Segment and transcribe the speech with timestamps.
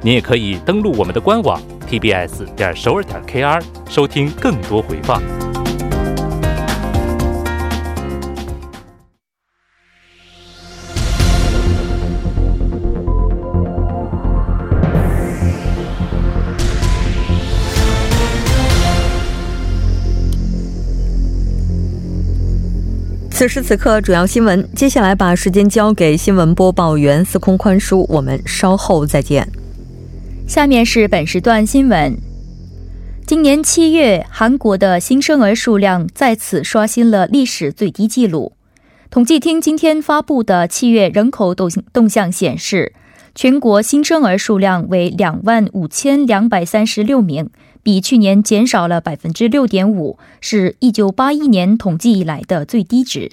[0.00, 5.20] 您也可以登录我们的官网 tbs 点首尔点 kr 收听更多回放。
[23.30, 24.68] 此时此刻，主要新闻。
[24.74, 29.48] 接下来把时间交给新闻播报员司空宽叔，我们稍后再见。
[30.48, 32.16] 下面是本时段新闻。
[33.26, 38.54] 今年七月，韩国的新生儿数量再次刷新了历史最低纪录。
[39.10, 42.94] 统计厅今天发布的七月人口动动向显示，
[43.34, 47.50] 全国新生儿数量为两万五千两百三十六名，
[47.82, 53.32] 比去年减少了百分之六点五，是一九八一年统计以来的最低值。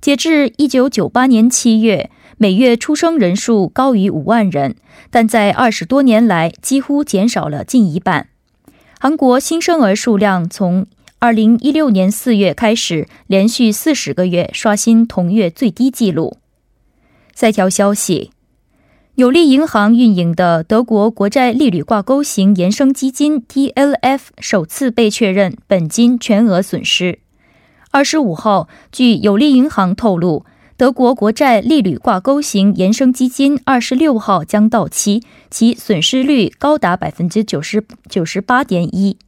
[0.00, 2.08] 截至一九九八年七月。
[2.40, 4.76] 每月出生人数高于五万人，
[5.10, 8.28] 但在二十多年来几乎减少了近一半。
[9.00, 10.86] 韩国新生儿数量从
[11.18, 16.36] 二零一六年四月开始，连续四十个月刷新同月最低纪录。
[17.34, 18.30] 再条消息：
[19.16, 27.18] 有利银行运营的德国国债利率挂钩型衍生基金 TLF 首次被确认本金全额损失。
[27.90, 30.44] 二十五号，据有利银行透露。
[30.78, 39.18] 德国国债利率挂钩型衍生基金二十六号将到期，其损失率高达百分之九十九十八点一。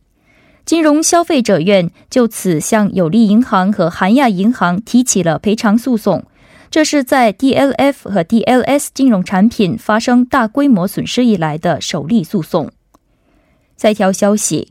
[0.64, 6.24] 金融消费者院就此向有利银行和韩亚银行提起了赔偿诉讼，
[6.70, 12.70] 这是在 DLF 和 DLS 金融产品发生大规模损失以来的首例诉讼。
[13.74, 14.70] 再条消息，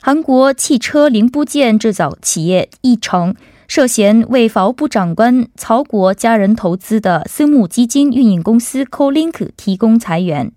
[0.00, 3.34] 韩国汽车零部件制造企业一成。
[3.74, 10.52] 涉嫌为法务部长官曹国家人投资的私募基金运营公司 CoLink 提供裁员，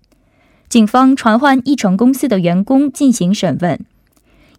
[0.68, 3.82] 警方传唤一成公司的员工进行审问。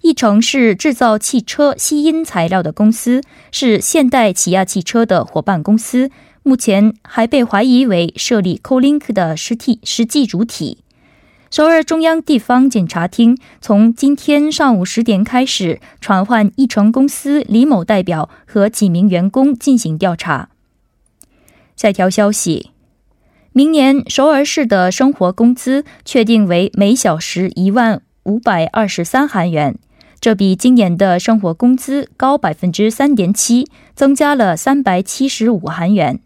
[0.01, 6.09] 一成是制造汽车吸音材料的公司，是现代起亚汽车的伙伴公司，
[6.41, 10.79] 目前还被怀疑为设立 CoLink 的实体实际主体。
[11.49, 20.49] 首尔中央地方检察厅从今天上午十点开始传唤易成公司李某代表和几名员工进行调查。
[21.77, 22.71] 下条消息：
[23.53, 29.77] 明年首尔市的生活工资确定为每小时一万五百二十三韩元，
[30.19, 36.19] 这比今年的生活工资高百分之三点七，增加了三百七十五韩元。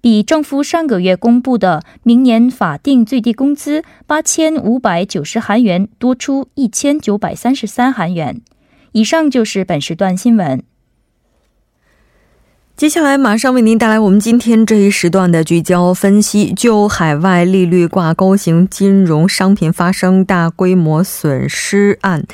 [0.00, 8.40] 比政府上个月公布的明年法定最低工资八千五百九十韩元多出一千九百三十三韩元。
[8.92, 10.62] 以上就是本时段新闻。
[12.76, 16.50] 接下来马上为您带来我们今天这一时段的聚焦分析。
[16.54, 22.24] 就海外利率挂钩型金融商品发生大规模损失案。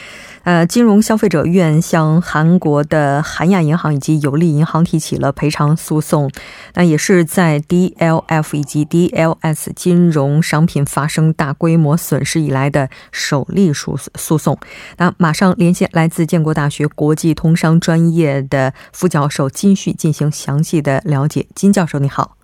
[0.46, 6.30] 呃，金融消费者院向韩国的韩亚银行以及有利银行提起了赔偿诉讼，
[6.74, 14.56] 那也是在 DLF 以及 DLS 金融商品发生大规模损失以来的首例诉诉讼。
[14.98, 21.44] 那马上连线来自建国大学国际通商专业的副教授金旭进行详细的了解。
[21.56, 22.36] 金教授，你好。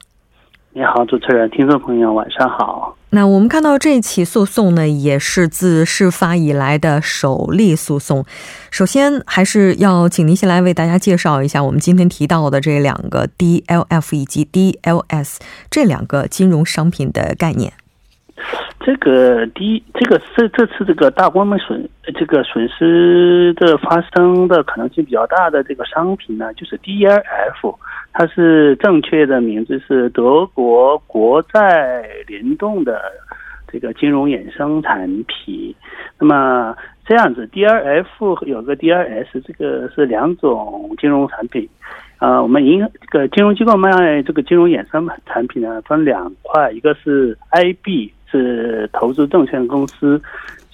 [0.73, 2.97] 你好，主持人，听众朋友，晚上好。
[3.15, 8.25] 那我们看到这起诉讼呢，也是自事发以来的首例诉讼。
[8.71, 15.37] 首先，还是要请您先来为大家介绍一下我们今天提到的这两个 DLF 以及 DLS
[15.71, 17.75] 这两个金融商品的概念。
[18.81, 27.77] 这个第一，这个这这次这个大规模损这个损失的发生的可能性比较大的这个商品呢，就是 DRF，。
[28.13, 33.01] 它是正确的名字是德国国债联动的
[33.71, 35.75] 这个金融衍生产品。
[36.19, 41.69] 那么这样子，DRF 有个 DRS，这个是两种金融产品。
[42.19, 50.21] 呃，我们银这个金融机构卖这个金融衍生产品呢，分两块，一个是 IB 是投资证券公司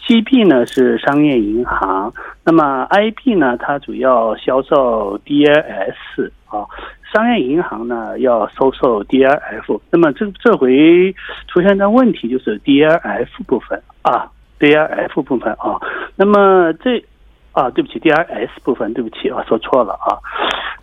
[0.06, 2.12] ，CB 呢是商业银行。
[2.44, 6.64] 那么 IB 呢，它主要销售 DLS 啊，
[7.12, 9.80] 商业银行呢要收售 DLF。
[9.90, 11.12] 那么这这回
[11.48, 15.78] 出现的问题就是 DLF 部分啊，DLF 部分啊。
[16.16, 17.04] 那么这
[17.52, 20.14] 啊，对不起，DRS 部分，对不起，我说错了啊。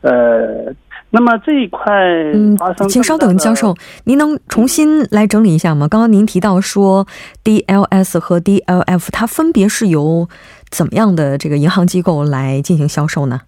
[0.02, 0.74] 呃，
[1.16, 1.94] 那么这一块，
[2.34, 2.58] 嗯，
[2.90, 3.74] 请稍等，教授，
[4.04, 5.88] 您能重新来整理一下吗？
[5.88, 7.08] 刚刚您提到说
[7.42, 10.28] ，DLS 和 DLF 它分别是由
[10.70, 13.40] 怎么样的这个银行机构来进行销售呢？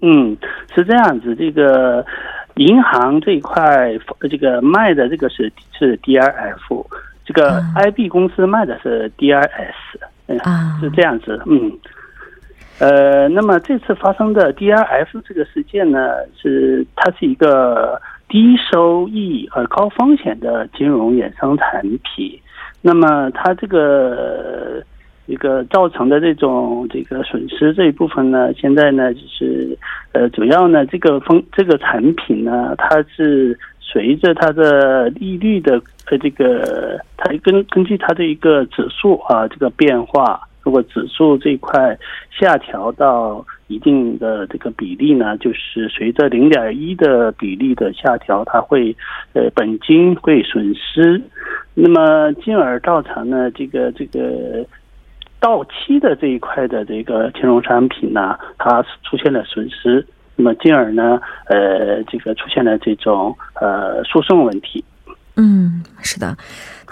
[0.00, 0.34] 嗯，
[0.74, 2.02] 是这样子，这个
[2.54, 3.92] 银行这一块，
[4.30, 6.86] 这个卖的这个是是 DRF，
[7.26, 9.74] 这个 IB 公司卖的是 DRS，
[10.28, 10.40] 嗯，
[10.80, 11.70] 是这样子，嗯。
[12.82, 17.96] 呃，那么这次发生的 DRF 这个事件呢，是它是一个
[18.28, 22.36] 低收益和高风险的金融衍生产品。
[22.80, 24.82] 那么它这个
[25.26, 29.78] 一个造成的这种这个损失这一部分呢，现在呢就是
[30.10, 35.80] 呃，主要呢这个风这个产品呢，它是随着它的利率的
[36.10, 40.40] 呃这个它根根据它的一个指数啊这个变化。
[40.62, 41.98] 如果指数这一块
[42.30, 48.96] 下调到一定的这个比例呢，就是随着零点一的比例的下调，它会
[49.32, 51.20] 呃本金会损失，
[51.74, 54.64] 那么进而造成呢这个这个
[55.40, 60.06] 到期的这一块的这个金融产品呢，它出现了损失，
[60.36, 64.84] 那么进而呢呃这个出现了这种呃诉讼问题。
[65.34, 66.36] 嗯，是的。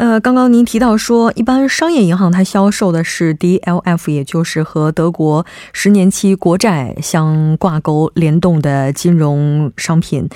[0.01, 5.45] 呃，刚刚您提到说，一般商业银行它销售的是 DLF，也就是和德国
[5.75, 10.27] 十年期国债相挂钩联动的金融商品。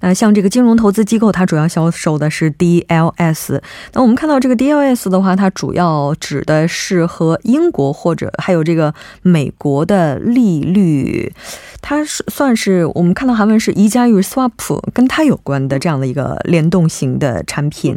[0.00, 3.60] 那像这个金融投资机构，它主要销售的是 DLS。
[3.92, 8.92] 那我们看到这个 DLS 的话，它主要指的是和英国或者还有这个
[9.22, 11.32] 美国的利率，
[11.80, 14.50] 它是算是我们看到韩文是宜家与 swap
[14.92, 17.96] 跟它有关的这样的一个联动型的产品。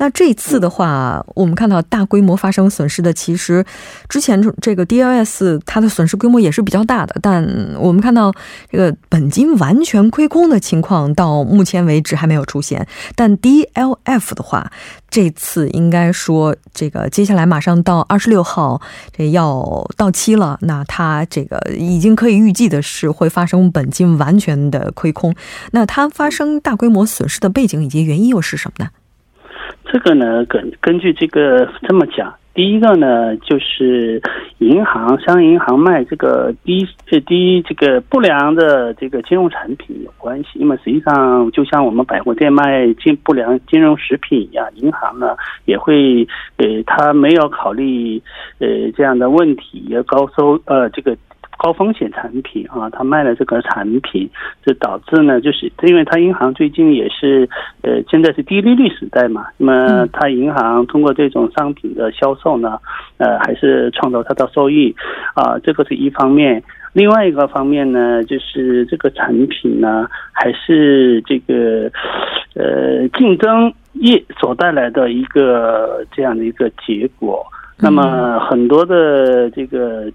[0.00, 3.62] 那这次的话，我们看到大规模发生损失的，其实
[4.08, 7.46] 之前这个 DLS 它的损失规模也是比较大的，但
[7.78, 8.32] 我们看到
[8.70, 12.88] 这个本金完全亏空的情况到目前为止还没有出现。
[13.14, 14.72] 但 DLF 的话，
[15.10, 18.80] 这次应该说这个接下来马上到二十六号
[19.14, 25.34] 这要到期了，那它这个已经可以预计的是会发生本金完全的亏空。
[25.72, 28.90] 那它发生大规模损失的背景以及原因又是什么呢？
[29.92, 34.22] 这个呢，根根据这个这么讲，第一个呢，就是
[34.58, 45.34] 银行商业银行卖这个低这低这个不良的这个金融产品有关系，因为实际上就像我们百货店卖金不良金融食品一样，银行呢
[45.64, 46.24] 也会
[46.58, 48.22] 呃，他没有考虑
[48.60, 51.16] 呃这样的问题，也高收呃这个。
[51.62, 54.26] 高风险产品啊，他卖了这个产品，
[54.64, 57.46] 就导致呢，就是因为他银行最近也是
[57.82, 62.78] 呃，现在是低利率时代嘛，那么他银行通过这种商品的销售呢，
[63.18, 64.94] 呃，还是创造它的收益
[65.34, 66.62] 啊，这个是一方面。
[66.94, 71.92] 另外一个方面呢，就是这个产品呢，还是这个
[72.54, 77.44] 呃竞争业所带来的一个这样的一个结果。
[77.78, 80.10] 那么很多的这个。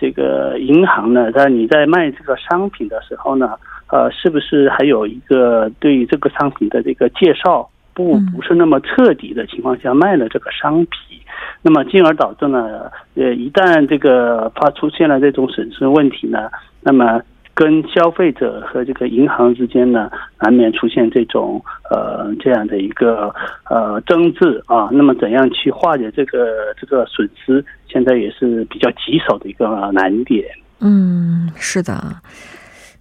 [0.00, 3.54] 这个银行呢，在你在卖这个商品的时候呢，
[3.88, 11.18] 呃，是不是还有一个对这个商品的这个介绍不不是那么彻底的情况下卖了这个商品，
[11.62, 16.48] 那么进而导致呢，呃，一旦这个发出现了这种损失问题呢，
[16.80, 17.20] 那么。
[17.58, 20.08] 跟消费者和这个银行之间呢，
[20.40, 21.60] 难免出现这种
[21.90, 23.34] 呃这样的一个
[23.68, 24.88] 呃争执啊。
[24.92, 26.46] 那么怎样去化解这个
[26.80, 30.44] 这个损失，现在也是比较棘手的一个难点。
[30.78, 32.00] 嗯，是的。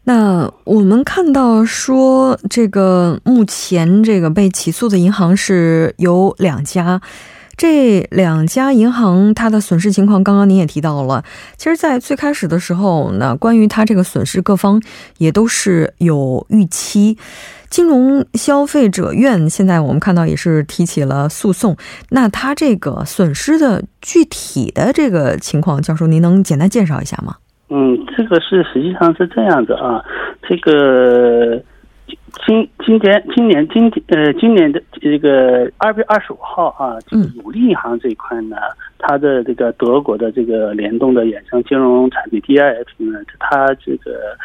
[0.06, 7.00] 那我们看到说，这个目前这个被起诉的银行是有两家。
[7.58, 11.24] 这两家银行它的损失情况，刚刚您也提到了。
[11.58, 14.80] 其实，在最开始的时候，那关于它这个损失，各方
[15.18, 17.18] 也都是有预期。
[17.70, 21.76] 金融消费者院现在我们看到也是提起了诉讼。
[22.12, 27.36] 那它这个损失的具体的这个情况，教授您能简单介绍一下吗？
[27.70, 30.00] 嗯，这个是实际上是这样子啊，
[30.48, 31.60] 这个。
[32.46, 38.56] 今今天今年今天呃今年的这个二月二十五号啊，这个有利银行这一块呢，
[38.98, 44.38] 它的这个德国的这个联动的衍生金融产品 DIF 呢，它这个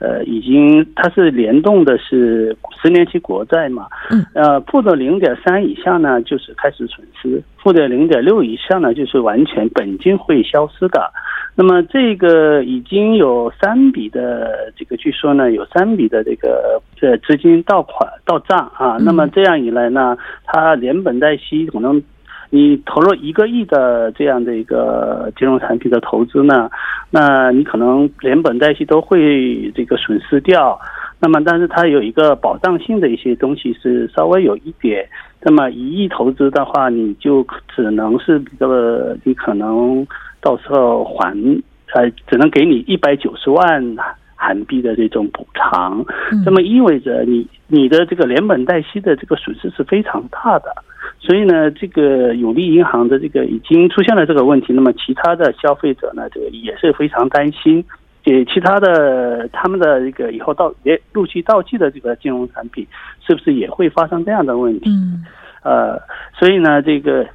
[0.00, 11.12] 呃，已经它是联动的是十年期国债嘛，嗯，呃，负的零点三以下呢，就是开始损失；负的零点六以上呢，就是完全本金会消失的。
[11.54, 18.96] 那么这个已经有三笔的这个，据说呢有三笔的这个呃资金到款到账啊。
[18.98, 20.16] 那么这样一来呢，
[20.46, 22.02] 它连本带息可能。
[22.50, 26.68] 你投入一个亿的这样的一个金融产品的投资呢，
[27.10, 30.78] 那你可能连本带息都会这个损失掉。
[31.22, 35.06] 那么，但是它有一个保障性的一些东西是稍微有一点。
[35.42, 40.06] 那么一亿投资的话，你就只能是这个，你可能
[40.40, 41.32] 到时候还
[41.92, 43.96] 呃，只能给你一百九十万
[44.34, 46.04] 韩币的这种补偿。
[46.44, 50.74] 那么意味着你你的这个连本带息的这个损失是非常大的。
[51.20, 57.84] 所以呢，这个永利银行的这个已经出现了这个问题，那么其他的消费者呢，这个也是非常担心，
[58.24, 62.86] 给其他的他们的这个以后到也陆续到期的这个金融产品，
[63.26, 64.88] 是不是也会发生这样的问题？
[64.88, 65.22] 嗯，
[65.62, 66.00] 呃，
[66.38, 67.26] 所以呢，这个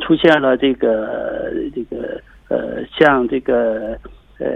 [0.00, 3.98] 出现了这个这个呃，像这个
[4.38, 4.46] 呃。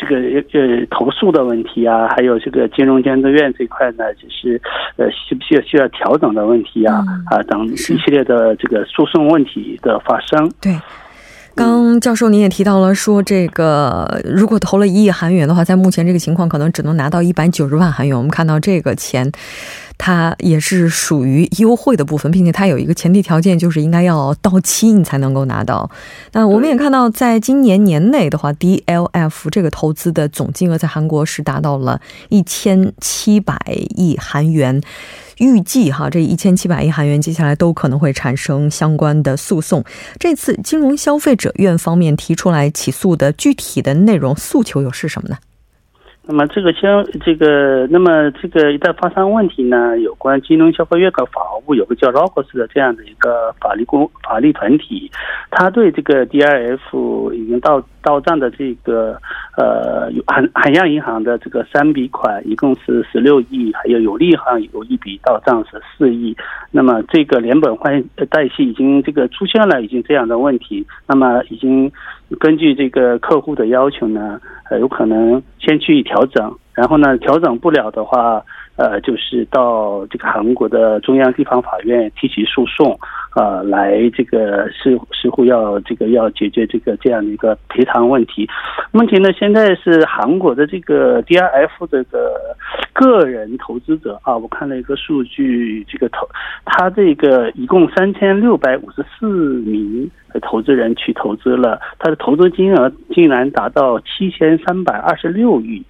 [0.00, 4.58] 这个呃投诉的问题啊，还有这个金融监督院这块呢，就是
[4.96, 10.50] 呃需不需要需要调整的问题啊啊等一系列的这个诉讼问题的发生。
[10.58, 10.74] 对，
[11.54, 18.16] 刚教授您也提到了说，这个如果投了一亿韩元的话，在目前这个情况，可能只能拿到一百九十万韩元。
[18.16, 19.30] 我们看到这个钱。
[20.02, 25.90] 它也是属于优惠的部分，并且它有一个前提条件，就是应该要到期你才能够拿到。
[26.32, 33.60] 那我们也看到，在今年年内的话，DLF 这个投资的总金额在韩国是达到了一千七百
[33.94, 34.80] 亿韩元。
[35.36, 39.84] 预计哈，这一千七百亿韩元接下来都可能会产生相关的诉讼。
[40.18, 45.36] 这次金融消费者院方面提出来起诉的具体的内容诉求又是什么呢？
[46.22, 46.82] 那么这个先
[47.24, 55.10] 这个，那么这个一旦发生问题呢，有关金融消费月的法务有个叫 ROGOS 的这样的一个法律公法律团体，
[55.50, 59.16] 他对这个 DIF 已经到到账的这个
[59.56, 66.36] 呃海海洋银行的这个三笔款，一共是十六亿，还有有利行有一笔到账是四亿。
[66.70, 71.90] 那么这个连本换带息已经这个出现了已经这样的问题，那么已经
[72.38, 74.40] 根据这个客户的要求呢。
[74.70, 78.40] 呃，有可能先去调整，然后呢，调整不了的话，
[78.80, 82.98] 呃，就是到这个韩国的中央地方法院提起诉讼，
[83.36, 88.48] 呃，来这个似似乎要这个要解决这个这样的一个赔偿问题。
[88.92, 92.40] 问题呢，现在是韩国的这个 DRF 这个
[92.94, 96.26] 个人投资者啊，我看了一个数据，这个投
[96.64, 100.10] 他这个一共三千六百五十四名。
[100.42, 105.84] 投资人去投资了，他的投资金额竟然达到七千三百二十六亿。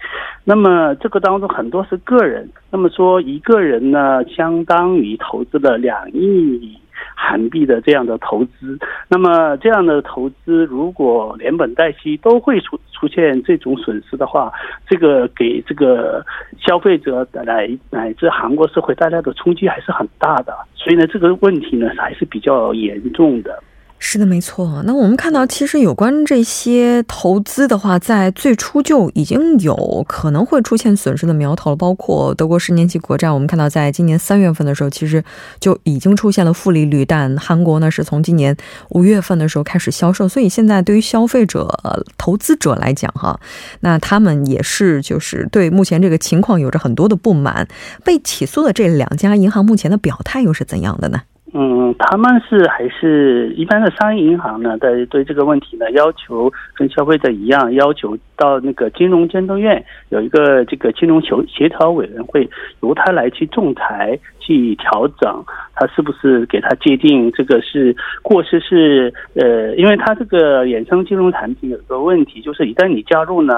[0.45, 6.77] 那么这个当中很多是个人，那么说一个人呢，相当于投资了两亿
[7.15, 8.79] 韩币的这样的投资。
[9.09, 14.53] 那么这样的投资，如果连本带息都会出出现这种损失的话，
[14.89, 16.25] 这个给这个
[16.59, 20.55] 消费者乃乃至韩国社会带来的冲击还是很大的。
[20.75, 23.63] 所以呢，这个问题呢还是比较严重的。
[24.03, 24.83] 是的，没错。
[24.87, 31.77] 那我们看到，其实有关这些投资的话，在最初就已经有可能会出现损失的苗头了。
[31.77, 35.23] 包括德国十年期国债，我们看到在今年三月份的时候，其实
[35.61, 37.05] 就已经出现了负利率。
[37.05, 38.57] 但韩国呢，是从今年
[38.89, 40.27] 五月份的时候开始销售。
[40.27, 41.69] 所以现在对于消费者、
[42.17, 43.39] 投资者来讲，哈，
[43.81, 47.69] 那他们也是就是对目前这个情况有着很多的不满。
[48.03, 51.21] 被起诉的这两家银行目前的表态又是怎样的呢？
[51.53, 54.79] 嗯，他们是还是一般的商业银行呢？
[54.79, 62.49] 在对这个问题呢，要求跟消费者一样，要求到那个金融监督院有一个这个金融协协调委员会，
[62.83, 73.55] 由他来去仲裁去调整，他是不是给他界定这个是过失是呃，因为他这个衍生金融产品有一个问题，就是一旦你加入呢，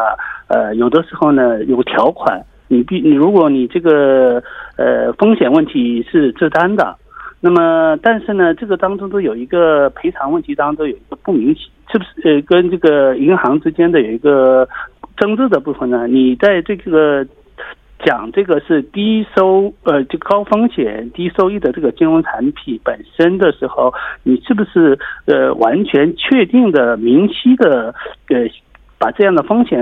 [0.48, 4.42] 呃，有的时候呢有条款，你必你如果你这个
[4.78, 6.96] 呃风险问题是自担的。
[7.44, 14.68] 那么，但是呢，这个当中都有一个赔偿问题当中有一个不明显是不是呃跟这个银行之间的有一个
[15.16, 16.06] 争执的部分呢？
[16.06, 17.26] 你在这个
[18.04, 24.96] 讲这个是低收呃就高风险低收益的这个金融产品本身的时候，你是不是
[25.26, 27.92] 呃完全确定的明晰的
[28.28, 28.48] 呃？
[29.02, 29.76] 把这样的风险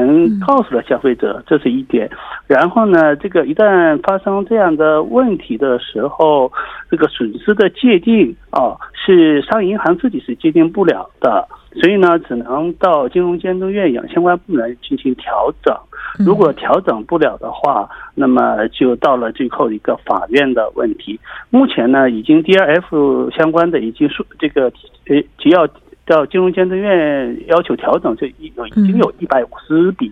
[0.46, 2.08] 告诉了消费者，这是一点。
[2.46, 6.50] 然后呢，这个一旦发生这样的问题的时候，
[6.90, 11.46] 这个损失的界定啊，是商业银行自己是界定不了的。
[11.74, 15.76] 所以呢，只能到金融监督院有相关部门进行调整。
[16.24, 21.20] 如果调整不了的话，那么就到了最后一个法院的问题。
[21.50, 24.72] 目前呢，已经 D R F 相关的已经说这个
[25.08, 25.68] 呃，只要
[26.11, 28.26] 到金融监督院要求调整，就
[28.57, 30.11] 有已经有一百五十笔。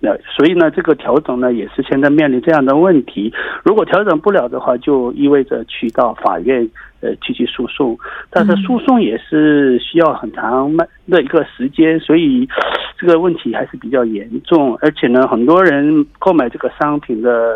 [0.00, 3.30] 那所以呢，这个调整呢，也是现在面临这样的问题。
[3.62, 6.66] 如果调整不了的话，就意味着去到法院。
[7.00, 7.98] 呃，提起诉讼，
[8.30, 12.48] 但是诉讼也是需要很长的一个时间，所以
[12.96, 14.74] 这个问题还是比较严重。
[14.80, 17.54] 而且呢，很多人购买这个商品的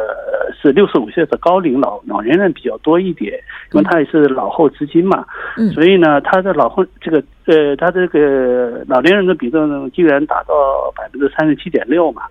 [0.61, 3.33] 是六十五岁的高龄老老年人比较多一点，
[3.73, 5.25] 因为他也是老后资金嘛，
[5.73, 12.23] 所以呢，他的老后这个呃，他这个老年人的比重呢，竟然达到百分之三十七点六嘛。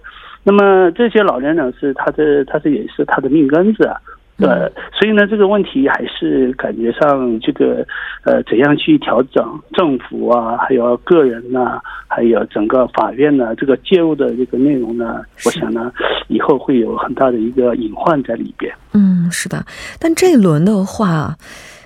[0.44, 3.98] 那么这些老年人是他的，他是也是他的命根子啊。
[4.39, 4.48] 对，
[4.94, 7.84] 所以呢，这个问题还是感觉上这个，
[8.24, 15.91] 呃，怎样去调整政府啊，还有个人呐，还有整个法院呢，这个介入的这个内容呢，我想呢，
[16.27, 18.72] 以后会有很大的一个隐患在里边。
[18.94, 19.65] 嗯，是的，
[20.00, 21.36] 但这一轮的话，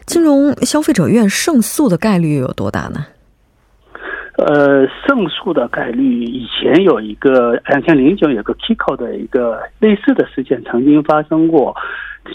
[0.05, 3.05] 金融消费者院胜诉的概率有多大呢？
[4.37, 11.73] 呃，胜诉的概率，以前有一个两千零九有个 Kiko 的一个类似的事件曾经发生过。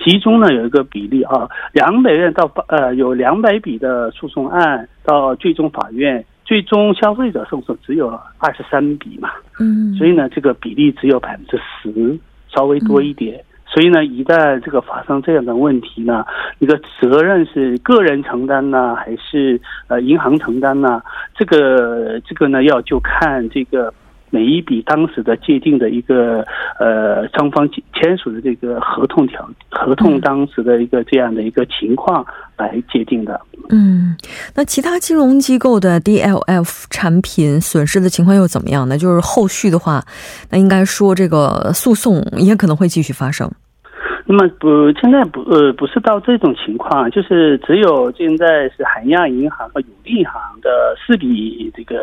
[0.05, 13.43] 其中呢有一个比例啊，两百院到呃有两百笔的诉讼案到最终法院，最终消费者胜诉只有二十三笔嘛，嗯，所以呢这个比例只有百分之十，稍微多一点。
[13.64, 16.25] 所以呢一旦这个发生这样的问题呢，
[16.59, 21.02] 你的责任是个人承担呢，还是呃银行承担呢？
[21.37, 23.93] 这个这个呢要就看这个。
[24.37, 26.45] 每一笔当时的界定的一个
[26.78, 32.23] 呃双方签署的这个合同条合同当时的一个这样的一个情况
[32.59, 33.40] 来界定的。
[33.71, 34.14] 嗯，
[34.55, 38.99] 那其他金融机构的 DLF 产品损失的情况又怎么样呢？
[38.99, 40.05] 就是后续的话，
[40.50, 43.50] 那应该说这个诉讼也可能会继续发生。
[44.28, 50.68] 那么不，现在不呃不是到这种情况，就是只有现在是韩亚银行和永利银行的
[50.99, 51.94] 四笔这个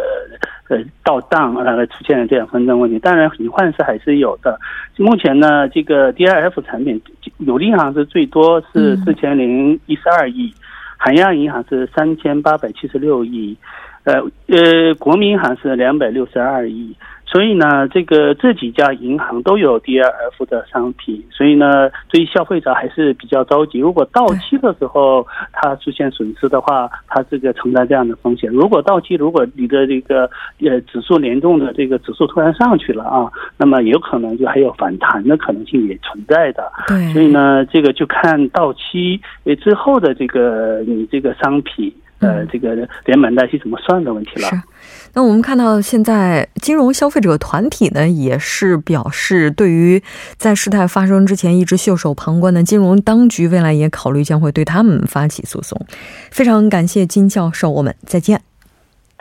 [0.70, 4.60] 呃到账呃出现了这样纷争问题，当然隐患是还是有的。
[4.98, 7.02] 目前呢，这个 D I F 产品
[7.40, 10.54] 有利银行是最多是四千零一十二亿，
[10.98, 13.58] 海洋银行是三千八百七十六亿，
[14.04, 14.16] 呃
[14.48, 16.96] 呃国民银行是两百六十二亿。
[17.34, 23.80] 所以呢，这个这几家银行都有 DLF 的商品，所以呢，对于消费者还是比较着急。
[23.80, 28.52] 如果到期的时候它出现损失的话，它这个承担这样的风险。
[28.52, 36.72] 如果到期，如果你的这个呃指数联动的这个指数突然上去了啊， 那么有可能就还有反弹的可能性也存在的。
[36.88, 39.20] 对，所以呢，这个就看到期
[39.60, 41.92] 之后的这个你这个商品。
[42.24, 44.50] 呃，这个连本带息怎么算的问题了？
[44.50, 44.62] 是。
[45.14, 50.02] 那我们看到现在金融消费者团体呢，也是表示对于
[50.38, 55.80] 在事态发生之前一直袖手旁观的金融当局，未来也考虑将会对他们发起诉讼。
[56.32, 58.42] 非常感谢金教授，我们再见。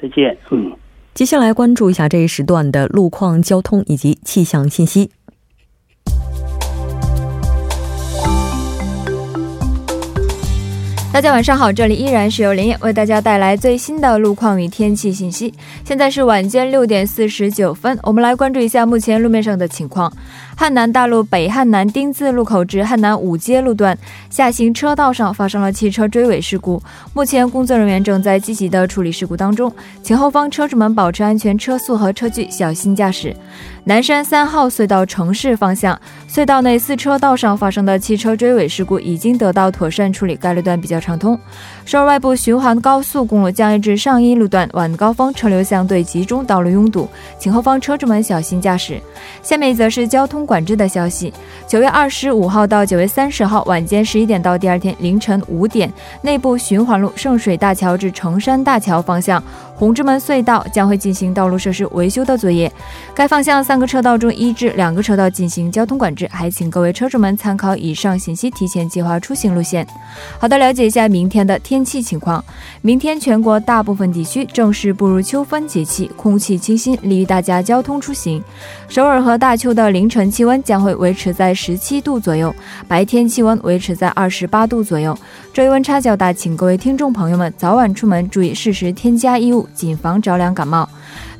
[0.00, 0.36] 再见。
[0.50, 0.72] 嗯。
[1.14, 5.10] 接下来关注一下这一时段的路况、交通以及气象信息。
[11.12, 15.52] 大家晚上好，这里依然是由林燕为大家带来最新的路况与天气信息。
[15.84, 20.10] 现在是晚间六点四十九分，我们来关注一下目前路面上的情况。
[20.56, 23.96] 汉南大路北汉南丁字路口至汉南五街路段
[24.30, 26.80] 下行车道上发生了汽车追尾事故，
[27.12, 33.34] 目前工作人员正在积极的处理事故当中，请后方车主们保持安全车速和车距，小心驾驶。
[33.84, 41.36] 南山三号隧道城市方向隧道内四车道上发生的汽车追尾事故已经得到妥善处理，该路段比较畅通。
[41.84, 47.08] 首尔外部循环高速公路江一至上一路段晚高峰车流相对集中，道路拥堵，
[47.40, 49.00] 请后方车主们小心驾驶。
[49.42, 51.32] 下面则是交通管制的消息：
[51.66, 59.42] 九月二十五号到九月三十号晚间十一点到第二天凌晨五点，内部循环路圣水大桥至成山大桥方向。
[59.74, 62.70] 红之门隧道将会进行道路设施维修的作业，
[63.14, 69.84] 该方向三个车道中一至两个车道进行交通管制，还请各位车主们参考以上信息，提前计划出行路线。
[70.38, 72.44] 好的，了解一下明天的天气情况。
[72.80, 78.40] 明天全国大部分地区正式步入秋分节气，空气清新，利于大家交通出行。
[78.88, 82.52] 首尔和大邱的凌晨气温将会维持在十七度左右，
[82.88, 85.16] 白天气温维持在二十八度左右。
[85.52, 89.68] 这一温差较大，请各位听众朋友们早晚出门注意适时添加衣物。
[89.74, 90.88] 谨防着凉感冒。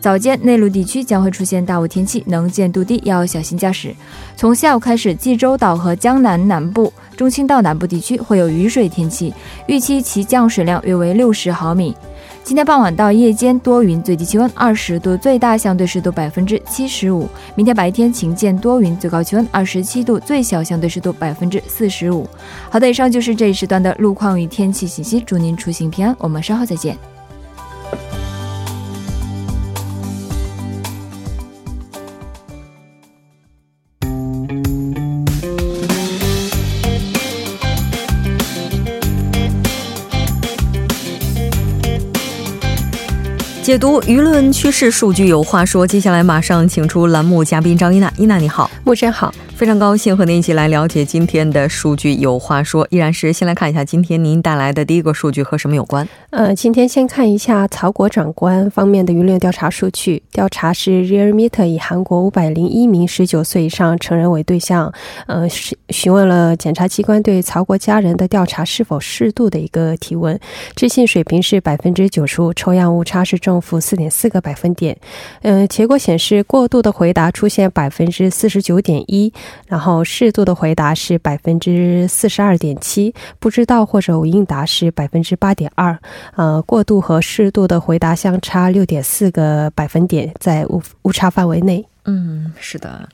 [0.01, 3.95] 早间内陆地区将会出现大雾天气，能见度低，要小心驾驶。
[4.37, 9.33] 从下午开始，济州岛和江南南部、中青道南部地区会有雨水天气，
[9.69, 11.97] 预期其降水量约为六十毫米。
[12.45, 17.29] 今天傍晚到夜间多云，最低气温二十度，最大相对湿度百分之七十五。
[17.55, 22.29] 明天白天晴间多云，最高气温二十七度，最小相对湿度百分之四十五。
[22.69, 27.12] 好的，以上就是这一时段的路况与天气信息，祝您出行平安，我们稍后再见。
[43.62, 49.33] 解读舆论趋势数据有话说，接下来马上请出栏目嘉宾张一娜，一娜你好，木真好。
[49.62, 52.14] 非常高兴和您一起来了解今天的数据。
[52.14, 56.09] 有话说，依然是先来看一下今天您带来的第一个数据和什么有关？
[56.31, 60.20] 呃，今天先看一下曹国长官方面的舆论调查数据。
[60.33, 64.92] 调查是 Realmeter 以韩国五百零一名十九岁以上成人为对象，
[65.29, 70.37] 呃，询询问了检察机关对曹国家人的调查是否适度的一个提问，
[70.75, 74.98] 置信水平是百分之九十五，抽样误差是正负四点四个百分点。
[75.42, 79.33] 嗯，结果显示过度的回答出现百分之四十九点一。
[79.67, 85.99] 然后适度的回答是百分之四十二点七，不知道或者无应答是百分之八点二，
[86.37, 91.85] 呃，过度和适度的回答相差六点四个百分点，在误误差范围内。
[92.05, 93.09] 嗯，是的。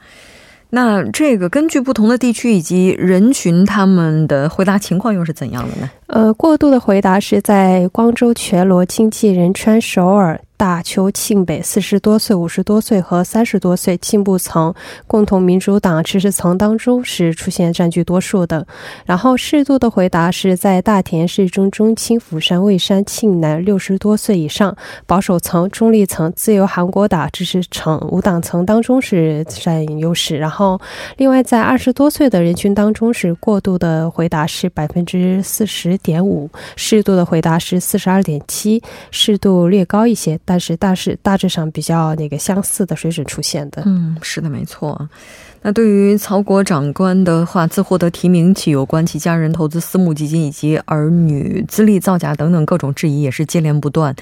[0.71, 5.91] 那这个根据不同的地区以及人群，他们的回答情况又是怎样的呢？
[6.09, 10.39] 呃，过度的回答是在光州、全罗、经济、仁川、首尔。
[10.59, 14.75] 大邱、庆北四十多岁、五十多岁和三十多岁进步层、
[15.07, 18.67] 共同民主党支持层当中是出现占据多数的。
[19.07, 30.37] 然后适度的回答是在大田市中中青、釜山、蔚山、庆南六十多岁以上保守层、中立层、自由韩国党支持层无党层当中是占优势。
[30.37, 30.81] 然后
[31.19, 40.37] 另外在二十多岁的人群当中是过度的回答是百分之四十点五，适度的回答是四十二点七，适度略高一些。
[40.49, 45.07] 但是大是大致上比较那个相似的水准出现的，嗯，是的，没错。
[45.61, 54.15] 那对于曹国长官的话，自获得提名起有关其家人投资私募基金以及儿女资历造假等等各种质疑也是接连不断。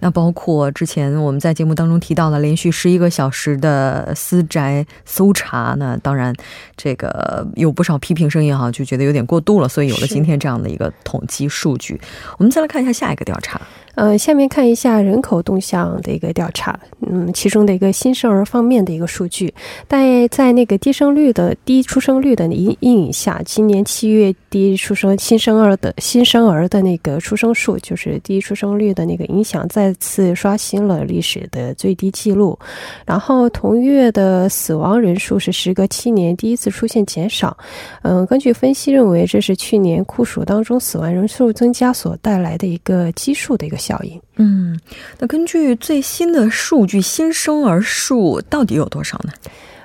[0.00, 6.34] 那包括之前我们在节目当中提到的连续十一个小时的私宅搜查，那当然
[6.76, 11.98] 这个有不少批评声音哈，就觉得有点过度了，所以有了今天这样的一个统计数据。
[12.36, 13.60] 我们再来看一下下一个调查。
[14.00, 19.52] 呃，下面看一下人口动向的一个调查，嗯，其中的一个新生儿方面的一个数据，
[19.86, 32.58] 但在那个低生率的低出生率的阴阴影下，今年七月低出生新生儿的新生儿的那个出生数，就是低出生率的那个影响，再次刷新了历史的最低记录。
[33.04, 37.54] 然后同月的死亡人数是时隔七年第一次出现减少。
[38.00, 43.76] 嗯，根据分析认为，这是去年酷暑当中死亡人数增加所带来的一个基数的一个。
[43.90, 44.78] 效应，嗯，
[45.18, 49.32] 那根据最新的数据，新生儿数到底有多少呢？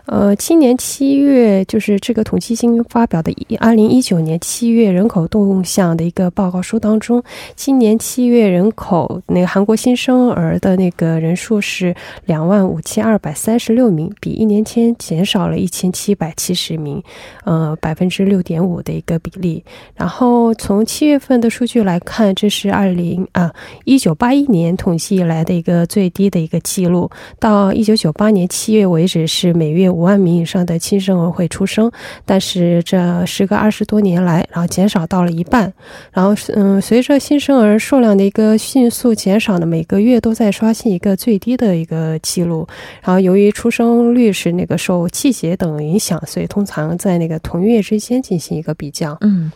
[0.06, 7.24] 呃，今年七月就是这个统计新发表的二零一九年七月人口动向的一个报告书当中，
[7.56, 17.02] 今年七月人口那个韩国新生儿的那个人数是两万五千二百三十六名，比一年前减少了一千七百七十名，
[17.44, 19.64] 呃，百分之六点五的一个比例。
[19.96, 23.52] 然后从七月份的数据来看，这是二零啊
[23.86, 29.95] 一九八一年统计以来的一个最低的一个记录，到一九九八年七月为止是每月。
[29.96, 31.90] 五万名以上的新生儿会出生，
[32.26, 35.72] 但是这时隔二十多年来，然后减少到了一半。
[36.12, 42.68] 然后，嗯，随着新生儿数量的一个迅速减少呢，每个月都在刷新一个最低的一个记录。
[43.02, 49.18] 然后，由于出生率是那个受季节等影响，所以通常在那个同月之间进行一个比较。
[49.22, 49.50] 嗯，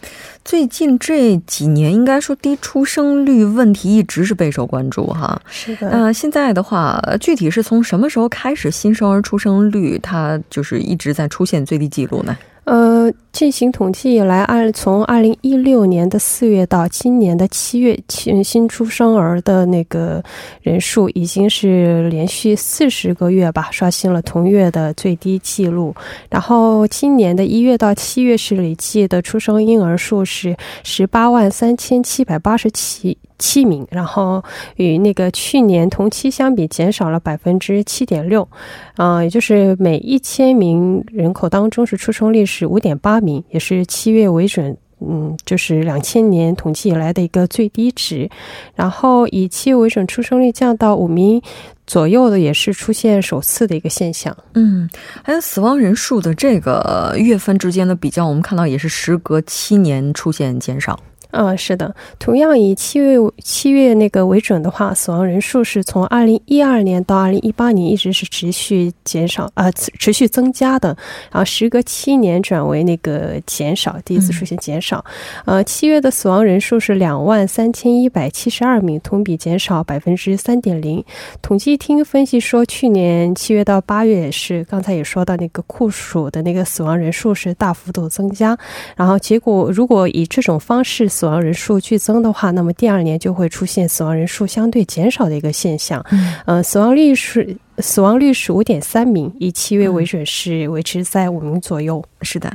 [0.45, 5.41] 最近这几年，应该说低出生率问题一直是备受关注哈。
[5.49, 5.89] 是的。
[5.89, 10.28] 呃，现在的话，具体是从什么时候开始新生儿出生率它？
[10.49, 12.37] 就是一直在出现最低记录呢。
[12.65, 20.23] 呃，进行统计以来，二从二零一六年的四月到今年的七月，新新出生儿的那个
[20.61, 25.95] 人数已经是连续四十个月吧，刷新了同月的最低记录。
[26.29, 33.17] 然后今年的一月到七月是累计的出生婴儿数是十八万三千七百八十七。
[33.39, 34.43] 七名，然后
[34.75, 38.47] 与那个去年同期相比，减少了百分之七点六，
[38.95, 48.29] 啊，也就是每一千名人口当中是出生率是五点八名，也是七月为准，嗯，就是两千年统计以来的一个最低值。
[48.75, 51.41] 然后以七月为准，出生率降到五名
[51.87, 54.35] 左右的，也是出现首次的一个现象。
[54.53, 54.89] 嗯，
[55.23, 60.99] 还有死亡人数的这个月份之间的比较，我们看到也是时隔七年出现减少。
[61.31, 70.89] 嗯，是的，同样以七月七月那个为准的话，死亡人数是从二零一二年到二零一八年一直是持续减少啊，持续增加的，
[71.31, 75.05] 然后时隔七年转为那个减少，第一次出现减少。
[75.45, 81.05] 呃，七月的死亡人数是两万三千一百七十二名，同比减少百分之三点零。
[81.43, 88.57] 统计厅分析说，去年七月到八月是刚才也说到那个酷暑的那个死亡人数是大幅度增加，
[88.95, 91.07] 然后结果如果以这种方式。
[91.19, 96.01] 死亡人数剧增的话，那么第二年就会出现死亡人数相对减少的一个现象。
[96.45, 102.01] 嗯，死亡率是死亡率是五点三名，以七月为准是维持在五名左右。
[102.21, 102.49] 是的，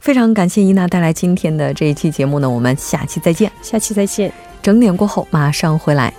[0.00, 3.48] 非常感谢伊娜带来今天的这一期节目呢，我们下期再见。
[3.62, 4.32] 下期再见。
[4.60, 6.12] 整点过后马上回来。